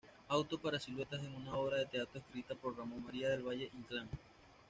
Auto 0.29 0.57
para 0.59 0.79
siluetas 0.79 1.21
es 1.21 1.29
una 1.29 1.53
obra 1.53 1.77
de 1.77 1.85
teatro 1.85 2.19
escrita 2.19 2.55
por 2.55 2.75
Ramón 2.75 3.05
María 3.05 3.29
del 3.29 3.43
Valle-Inclán. 3.43 4.09